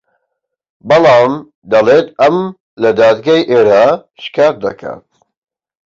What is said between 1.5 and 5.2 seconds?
دەڵێت ئەم لە دادگای ئێرە شکات دەکات